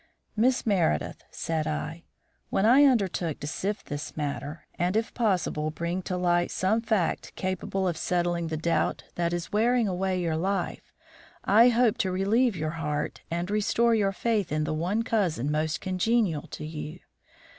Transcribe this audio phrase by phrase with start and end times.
[0.35, 2.05] "Miss Meredith," said I,
[2.49, 7.35] "when I undertook to sift this matter, and if possible bring to light some fact
[7.35, 10.91] capable of settling the doubt that is wearing away your life,
[11.43, 15.81] I hoped to relieve your heart and restore your faith in the one cousin most
[15.81, 17.01] congenial to you.